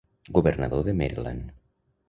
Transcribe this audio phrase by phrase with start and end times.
[0.37, 1.53] Governador de Maryland.